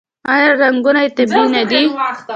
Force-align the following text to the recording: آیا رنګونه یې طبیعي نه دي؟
آیا 0.33 0.49
رنګونه 0.61 0.99
یې 1.03 1.09
طبیعي 1.17 1.45
نه 1.55 1.63
دي؟ 1.69 1.81